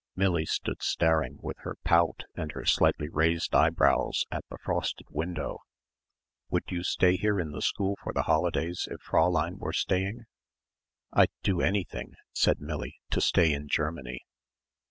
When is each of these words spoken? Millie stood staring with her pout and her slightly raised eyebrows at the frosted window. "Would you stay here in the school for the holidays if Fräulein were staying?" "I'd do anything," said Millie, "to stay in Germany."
Millie 0.15 0.47
stood 0.47 0.81
staring 0.81 1.37
with 1.43 1.57
her 1.59 1.77
pout 1.83 2.23
and 2.35 2.53
her 2.53 2.65
slightly 2.65 3.07
raised 3.07 3.53
eyebrows 3.53 4.25
at 4.31 4.43
the 4.49 4.57
frosted 4.57 5.05
window. 5.11 5.59
"Would 6.49 6.63
you 6.69 6.81
stay 6.81 7.17
here 7.17 7.39
in 7.39 7.51
the 7.51 7.61
school 7.61 7.99
for 8.03 8.11
the 8.11 8.23
holidays 8.23 8.87
if 8.89 8.99
Fräulein 9.01 9.59
were 9.59 9.73
staying?" 9.73 10.23
"I'd 11.13 11.29
do 11.43 11.61
anything," 11.61 12.15
said 12.33 12.59
Millie, 12.59 12.99
"to 13.11 13.21
stay 13.21 13.53
in 13.53 13.67
Germany." 13.67 14.21